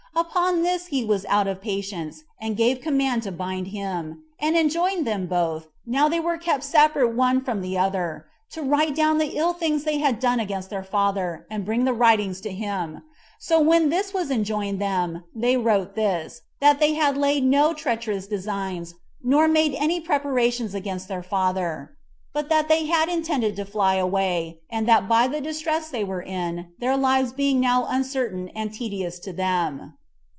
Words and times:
Upon 0.13 0.61
this 0.63 0.87
he 0.87 1.05
was 1.05 1.25
out 1.29 1.47
of 1.47 1.61
patience, 1.61 2.25
and 2.39 2.57
gave 2.57 2.81
command 2.81 3.23
to 3.23 3.31
bind 3.31 3.67
him; 3.67 4.23
and 4.41 4.57
enjoined 4.57 5.07
them 5.07 5.25
both, 5.25 5.67
now 5.85 6.09
they 6.09 6.19
were 6.19 6.37
kept 6.37 6.63
separate 6.63 7.15
one 7.15 7.41
from 7.41 7.61
the 7.61 7.77
other, 7.77 8.27
to 8.51 8.61
write 8.61 8.93
down 8.93 9.17
the 9.17 9.37
ill 9.37 9.53
things 9.53 9.83
they 9.85 9.99
had 9.99 10.19
done 10.19 10.39
against 10.41 10.69
their 10.69 10.83
father, 10.83 11.47
and 11.49 11.63
bring 11.63 11.85
the 11.85 11.93
writings 11.93 12.41
to 12.41 12.51
him, 12.51 13.01
So 13.39 13.59
when 13.61 13.87
this 13.87 14.13
was 14.13 14.29
enjoined 14.29 14.79
them, 14.81 15.23
they 15.33 15.55
wrote 15.55 15.95
this, 15.95 16.41
that 16.59 16.79
they 16.81 16.93
had 16.93 17.17
laid 17.17 17.45
no 17.45 17.73
treacherous 17.73 18.27
designs, 18.27 18.93
nor 19.23 19.47
made 19.47 19.73
any 19.75 19.99
preparations 20.01 20.75
against 20.75 21.07
their 21.07 21.23
father, 21.23 21.95
but 22.33 22.49
that 22.49 22.67
they 22.67 22.85
had 22.85 23.07
intended 23.07 23.55
to 23.55 23.65
fly 23.65 23.95
away; 23.95 24.59
and 24.69 24.85
that 24.89 25.07
by 25.07 25.27
the 25.29 25.41
distress 25.41 25.89
they 25.89 26.03
were 26.03 26.21
in, 26.21 26.73
their 26.79 26.97
lives 26.97 27.31
being 27.31 27.61
now 27.61 27.85
uncertain 27.89 28.49
and 28.49 28.73
tedious 28.73 29.17
to 29.19 29.31
them. 29.31 29.93